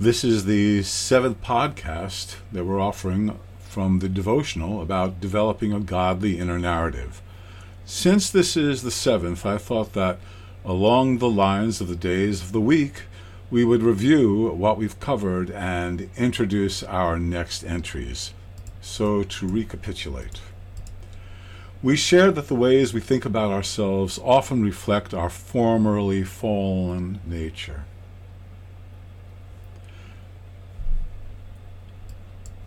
[0.00, 6.38] This is the seventh podcast that we're offering from the devotional about developing a godly
[6.38, 7.20] inner narrative.
[7.84, 10.20] Since this is the seventh, I thought that
[10.64, 13.06] along the lines of the days of the week,
[13.50, 18.32] we would review what we've covered and introduce our next entries.
[18.80, 20.40] So, to recapitulate,
[21.82, 27.82] we shared that the ways we think about ourselves often reflect our formerly fallen nature.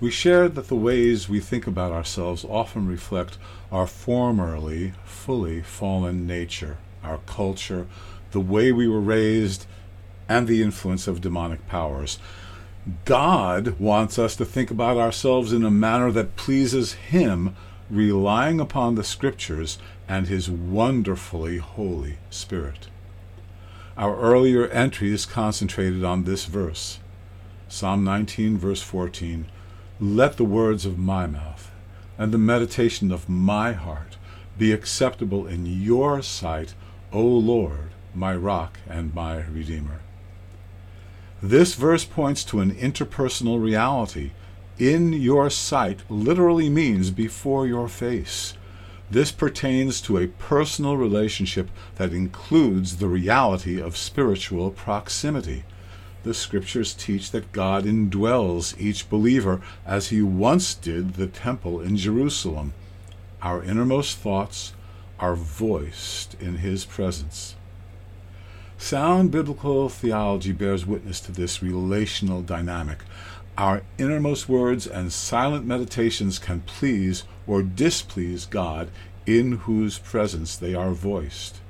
[0.00, 3.36] We shared that the ways we think about ourselves often reflect
[3.70, 7.86] our formerly fully fallen nature, our culture,
[8.30, 9.66] the way we were raised,
[10.26, 12.18] and the influence of demonic powers.
[13.04, 17.54] God wants us to think about ourselves in a manner that pleases Him,
[17.90, 22.88] relying upon the Scriptures and His wonderfully Holy Spirit.
[23.98, 27.00] Our earlier entries concentrated on this verse
[27.68, 29.46] Psalm 19, verse 14.
[30.02, 31.70] Let the words of my mouth
[32.16, 34.16] and the meditation of my heart
[34.56, 36.72] be acceptable in your sight,
[37.12, 40.00] O Lord, my rock and my redeemer.
[41.42, 44.30] This verse points to an interpersonal reality.
[44.78, 48.54] In your sight literally means before your face.
[49.10, 55.64] This pertains to a personal relationship that includes the reality of spiritual proximity
[56.22, 61.96] the scriptures teach that God indwells each believer as he once did the temple in
[61.96, 62.74] Jerusalem.
[63.42, 64.74] Our innermost thoughts
[65.18, 67.54] are voiced in his presence.
[68.78, 73.00] Sound biblical theology bears witness to this relational dynamic.
[73.58, 78.90] Our innermost words and silent meditations can please or displease God,
[79.26, 81.60] in whose presence they are voiced.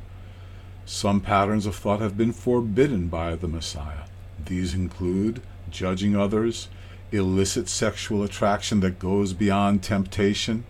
[0.86, 4.04] Some patterns of thought have been forbidden by the Messiah.
[4.46, 6.68] These include judging others,
[7.12, 10.64] illicit sexual attraction that goes beyond temptation,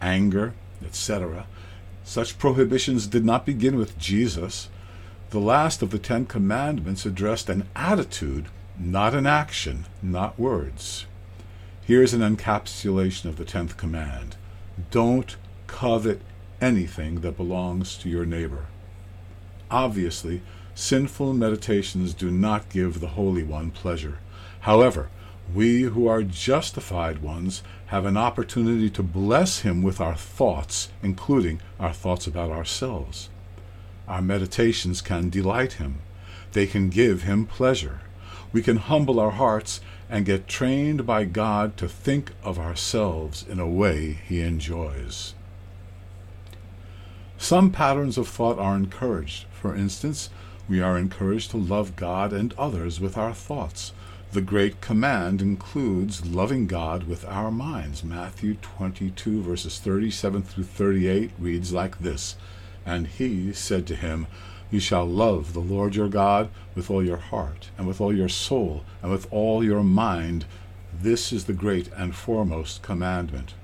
[0.00, 1.46] anger, etc.
[2.04, 4.68] Such prohibitions did not begin with Jesus.
[5.30, 8.46] The last of the Ten Commandments addressed an attitude,
[8.78, 11.06] not an action, not words.
[11.82, 14.36] Here's an encapsulation of the tenth command
[14.90, 15.36] Don't
[15.66, 16.20] covet
[16.60, 18.66] anything that belongs to your neighbor.
[19.70, 20.40] Obviously,
[20.80, 24.20] Sinful meditations do not give the Holy One pleasure.
[24.60, 25.10] However,
[25.52, 31.60] we who are justified ones have an opportunity to bless him with our thoughts, including
[31.80, 33.28] our thoughts about ourselves.
[34.06, 35.98] Our meditations can delight him.
[36.52, 38.02] They can give him pleasure.
[38.52, 43.58] We can humble our hearts and get trained by God to think of ourselves in
[43.58, 45.34] a way he enjoys.
[47.36, 49.46] Some patterns of thought are encouraged.
[49.50, 50.30] For instance,
[50.68, 53.92] we are encouraged to love God and others with our thoughts.
[54.32, 58.04] The great command includes loving God with our minds.
[58.04, 62.36] Matthew 22, verses 37 through 38 reads like this
[62.84, 64.26] And he said to him,
[64.70, 68.28] You shall love the Lord your God with all your heart, and with all your
[68.28, 70.44] soul, and with all your mind.
[70.92, 73.54] This is the great and foremost commandment.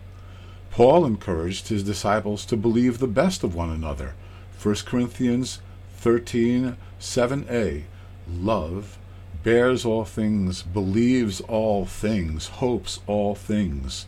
[0.70, 4.14] Paul encouraged his disciples to believe the best of one another.
[4.62, 5.60] 1 Corinthians
[5.98, 7.82] 13 7a
[8.26, 8.98] Love
[9.42, 14.06] bears all things, believes all things, hopes all things.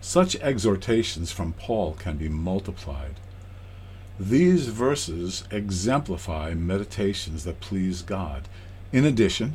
[0.00, 3.14] Such exhortations from Paul can be multiplied.
[4.18, 8.48] These verses exemplify meditations that please God.
[8.92, 9.54] In addition,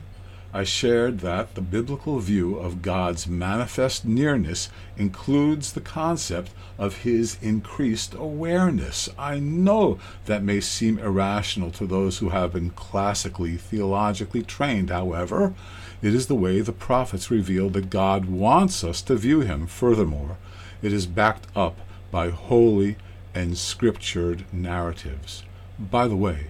[0.51, 7.37] I shared that the biblical view of God's manifest nearness includes the concept of his
[7.39, 9.09] increased awareness.
[9.15, 14.89] I know that may seem irrational to those who have been classically theologically trained.
[14.89, 15.53] However,
[16.01, 19.67] it is the way the prophets reveal that God wants us to view him.
[19.67, 20.37] Furthermore,
[20.81, 21.77] it is backed up
[22.09, 22.95] by holy
[23.35, 25.43] and scriptured narratives.
[25.77, 26.47] By the way,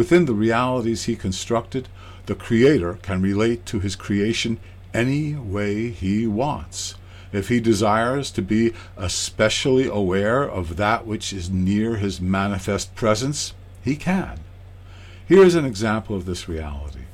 [0.00, 1.86] within the realities he constructed,
[2.24, 4.58] the Creator can relate to his creation
[4.94, 6.94] any way he wants.
[7.34, 13.52] If he desires to be especially aware of that which is near his manifest presence,
[13.84, 14.40] he can.
[15.28, 17.04] Here is an example of this reality.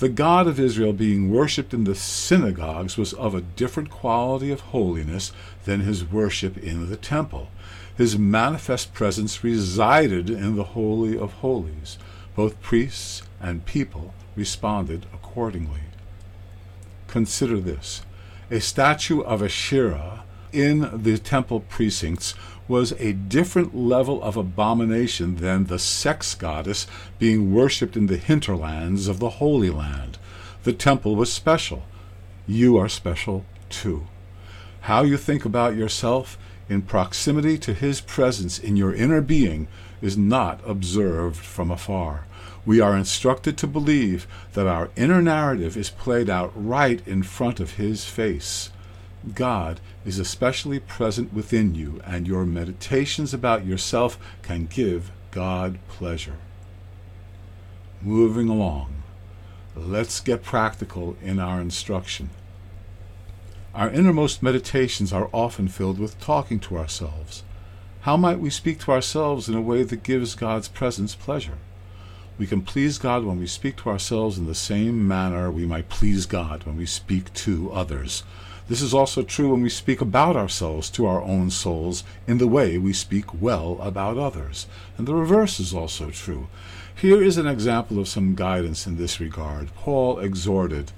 [0.00, 4.72] The God of Israel being worshipped in the synagogues was of a different quality of
[4.72, 5.30] holiness
[5.66, 7.48] than his worship in the temple.
[7.96, 11.96] His manifest presence resided in the Holy of Holies.
[12.34, 15.80] Both priests and people responded accordingly.
[17.06, 18.02] Consider this.
[18.50, 22.34] A statue of Asherah in the temple precincts
[22.66, 26.86] was a different level of abomination than the sex goddess
[27.18, 30.18] being worshipped in the hinterlands of the Holy Land.
[30.62, 31.84] The temple was special.
[32.46, 34.06] You are special too.
[34.82, 36.38] How you think about yourself
[36.68, 39.68] in proximity to His presence in your inner being
[40.04, 42.26] is not observed from afar.
[42.66, 47.58] We are instructed to believe that our inner narrative is played out right in front
[47.58, 48.70] of His face.
[49.34, 56.36] God is especially present within you, and your meditations about yourself can give God pleasure.
[58.02, 59.02] Moving along,
[59.74, 62.28] let's get practical in our instruction.
[63.74, 67.42] Our innermost meditations are often filled with talking to ourselves.
[68.04, 71.56] How might we speak to ourselves in a way that gives God's presence pleasure?
[72.36, 75.88] We can please God when we speak to ourselves in the same manner we might
[75.88, 78.22] please God when we speak to others.
[78.68, 82.46] This is also true when we speak about ourselves to our own souls in the
[82.46, 84.66] way we speak well about others.
[84.98, 86.48] And the reverse is also true.
[86.94, 89.74] Here is an example of some guidance in this regard.
[89.76, 90.92] Paul exhorted,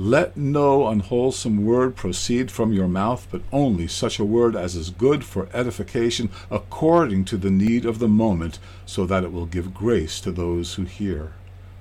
[0.00, 4.90] Let no unwholesome word proceed from your mouth, but only such a word as is
[4.90, 9.74] good for edification according to the need of the moment, so that it will give
[9.74, 11.32] grace to those who hear.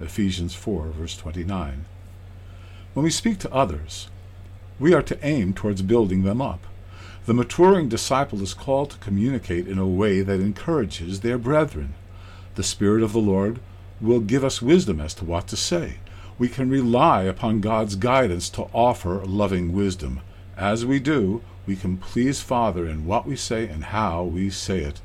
[0.01, 1.85] Ephesians 4, verse 29.
[2.95, 4.09] When we speak to others,
[4.79, 6.65] we are to aim towards building them up.
[7.27, 11.93] The maturing disciple is called to communicate in a way that encourages their brethren.
[12.55, 13.59] The Spirit of the Lord
[14.01, 15.97] will give us wisdom as to what to say.
[16.39, 20.21] We can rely upon God's guidance to offer loving wisdom.
[20.55, 24.79] As we do, we can please Father in what we say and how we say
[24.79, 25.01] it.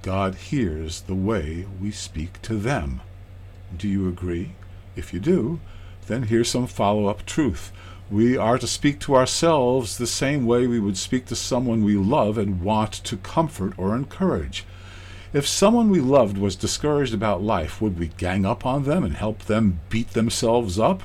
[0.00, 3.02] God hears the way we speak to them.
[3.76, 4.52] Do you agree?
[4.96, 5.60] If you do,
[6.06, 7.70] then here's some follow up truth.
[8.10, 11.96] We are to speak to ourselves the same way we would speak to someone we
[11.96, 14.64] love and want to comfort or encourage.
[15.34, 19.16] If someone we loved was discouraged about life, would we gang up on them and
[19.16, 21.02] help them beat themselves up?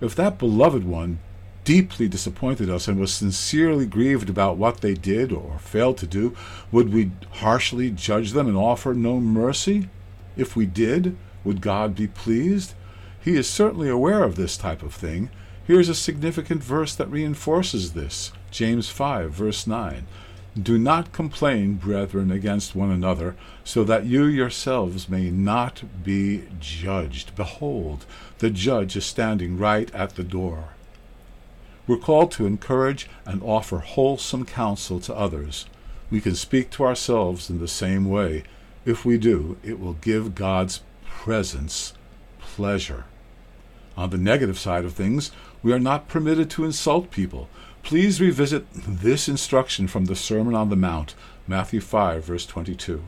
[0.00, 1.18] If that beloved one
[1.62, 6.34] deeply disappointed us and was sincerely grieved about what they did or failed to do,
[6.72, 9.90] would we harshly judge them and offer no mercy?
[10.38, 11.14] If we did,
[11.44, 12.72] would God be pleased?
[13.22, 15.28] He is certainly aware of this type of thing
[15.66, 20.06] Here's a significant verse that reinforces this James 5, verse 9.
[20.60, 27.36] Do not complain, brethren, against one another, so that you yourselves may not be judged.
[27.36, 28.06] Behold,
[28.38, 30.70] the judge is standing right at the door.
[31.86, 35.66] We're called to encourage and offer wholesome counsel to others.
[36.10, 38.44] We can speak to ourselves in the same way.
[38.86, 41.92] If we do, it will give God's presence
[42.40, 43.04] pleasure.
[43.96, 45.32] On the negative side of things,
[45.62, 47.48] we are not permitted to insult people.
[47.86, 51.14] Please revisit this instruction from the Sermon on the Mount,
[51.46, 53.04] Matthew 5, verse 22.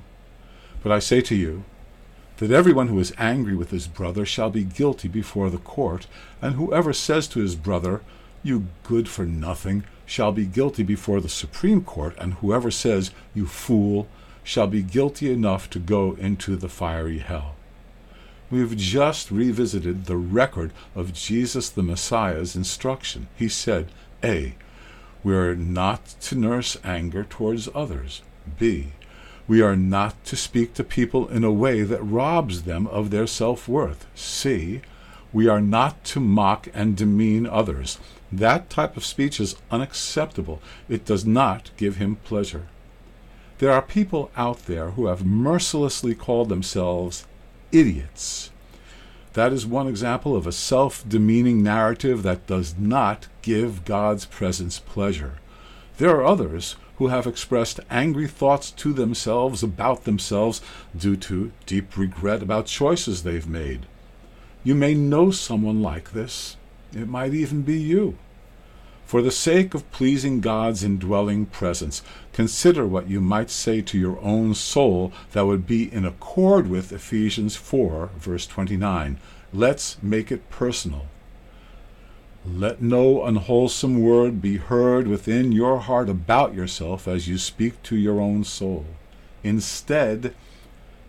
[0.85, 1.65] But I say to you,
[2.37, 6.07] that everyone who is angry with his brother shall be guilty before the court,
[6.41, 8.03] and whoever says to his brother,
[8.45, 13.49] You good for nothing, shall be guilty before the Supreme Court, and whoever says, You
[13.49, 14.07] fool,
[14.45, 17.57] shall be guilty enough to go into the fiery hell.
[18.49, 23.27] We've just revisited the record of Jesus the Messiah's instruction.
[23.35, 23.89] He said,
[24.23, 24.55] A.
[25.25, 28.23] We are not to nurse anger towards others.
[28.59, 28.93] B.
[29.47, 33.27] We are not to speak to people in a way that robs them of their
[33.27, 34.07] self worth.
[34.15, 34.83] C.
[35.33, 37.99] We are not to mock and demean others.
[38.31, 40.61] That type of speech is unacceptable.
[40.89, 42.69] It does not give him pleasure.
[43.59, 47.27] There are people out there who have mercilessly called themselves
[47.73, 48.51] idiots.
[49.35, 54.79] That is one example of a self demeaning narrative that does not give God's presence
[54.79, 55.35] pleasure.
[55.99, 60.61] There are others who have expressed angry thoughts to themselves about themselves
[60.97, 63.87] due to deep regret about choices they've made.
[64.65, 66.57] You may know someone like this.
[66.93, 68.19] It might even be you.
[69.09, 72.03] For the sake of pleasing God's indwelling presence,
[72.35, 76.93] consider what you might say to your own soul that would be in accord with
[76.93, 79.17] Ephesians 4, verse 29.
[79.51, 81.07] Let's make it personal.
[82.45, 87.97] Let no unwholesome word be heard within your heart about yourself as you speak to
[87.97, 88.85] your own soul.
[89.43, 90.35] Instead,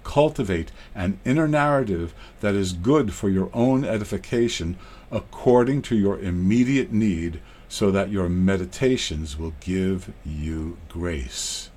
[0.09, 4.75] cultivate an inner narrative that is good for your own edification
[5.11, 11.69] according to your immediate need, so that your meditations will give you grace.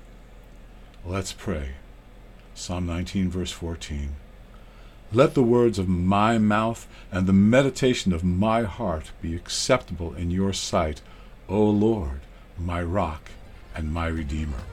[1.05, 1.73] Let's pray.
[2.55, 4.15] Psalm 19, verse 14.
[5.11, 10.31] Let the words of my mouth and the meditation of my heart be acceptable in
[10.31, 11.03] your sight,
[11.47, 12.21] O Lord,
[12.57, 13.29] my rock
[13.75, 14.63] and my redeemer.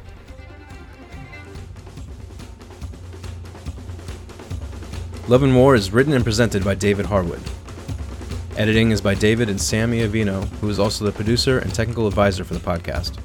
[5.28, 7.42] Love and War is written and presented by David Harwood.
[8.56, 12.42] Editing is by David and Sammy Avino, who is also the producer and technical advisor
[12.42, 13.16] for the podcast.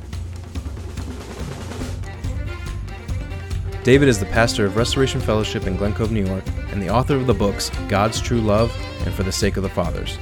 [3.84, 7.16] David is the pastor of Restoration Fellowship in Glen Cove, New York, and the author
[7.16, 8.76] of the books God's True Love
[9.06, 10.18] and For the Sake of the Fathers.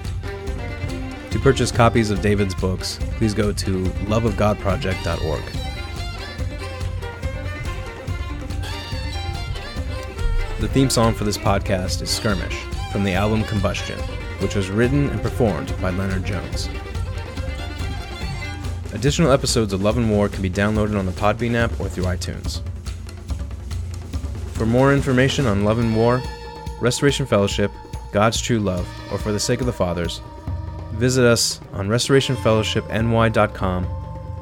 [1.32, 5.62] To purchase copies of David's books, please go to loveofgodproject.org.
[10.63, 14.00] The theme song for this podcast is Skirmish from the album Combustion,
[14.39, 16.70] which was written and performed by Leonard Jones.
[18.93, 22.05] Additional episodes of Love and War can be downloaded on the Podbean app or through
[22.05, 22.62] iTunes.
[24.53, 26.22] For more information on Love and War,
[26.79, 27.70] Restoration Fellowship,
[28.13, 30.22] God's True Love, or For the Sake of the Fathers,
[30.93, 33.86] visit us on restorationfellowshipny.com,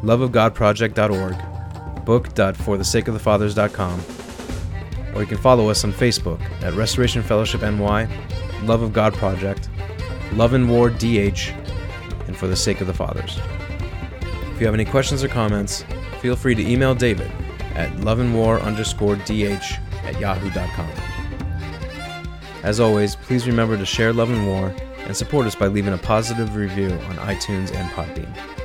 [0.04, 4.21] loveofgodproject.org, book.forthesakeofthefathers.com,
[5.14, 8.08] or you can follow us on Facebook at Restoration Fellowship NY,
[8.64, 9.70] Love of God Project,
[10.34, 11.50] Love and War DH,
[12.28, 13.40] and For the Sake of the Fathers.
[14.54, 15.84] If you have any questions or comments,
[16.22, 17.32] feel free to email David
[17.76, 20.90] at loveandwar underscore dh at yahoo.com.
[22.64, 25.98] As always, please remember to share Love and War and support us by leaving a
[25.98, 28.61] positive review on iTunes and Podbean.